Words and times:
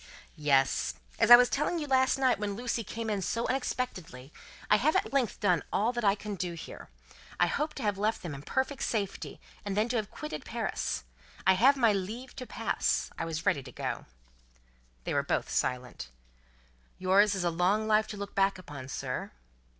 "Yes. 0.35 0.95
As 1.19 1.29
I 1.29 1.35
was 1.35 1.47
telling 1.47 1.77
you 1.77 1.85
last 1.85 2.17
night 2.17 2.39
when 2.39 2.55
Lucie 2.55 2.83
came 2.83 3.07
in 3.07 3.21
so 3.21 3.47
unexpectedly, 3.47 4.33
I 4.67 4.77
have 4.77 4.95
at 4.95 5.13
length 5.13 5.39
done 5.39 5.61
all 5.71 5.93
that 5.93 6.03
I 6.03 6.15
can 6.15 6.33
do 6.33 6.53
here. 6.53 6.89
I 7.39 7.45
hoped 7.45 7.77
to 7.77 7.83
have 7.83 7.99
left 7.99 8.23
them 8.23 8.33
in 8.33 8.41
perfect 8.41 8.81
safety, 8.81 9.39
and 9.63 9.77
then 9.77 9.87
to 9.89 9.97
have 9.97 10.09
quitted 10.09 10.43
Paris. 10.43 11.03
I 11.45 11.53
have 11.53 11.77
my 11.77 11.93
Leave 11.93 12.35
to 12.37 12.47
Pass. 12.47 13.11
I 13.19 13.25
was 13.25 13.45
ready 13.45 13.61
to 13.61 13.71
go." 13.71 14.07
They 15.03 15.13
were 15.13 15.21
both 15.21 15.51
silent. 15.51 16.09
"Yours 16.97 17.35
is 17.35 17.43
a 17.43 17.51
long 17.51 17.85
life 17.87 18.07
to 18.07 18.17
look 18.17 18.33
back 18.33 18.57
upon, 18.57 18.87
sir?" 18.87 19.29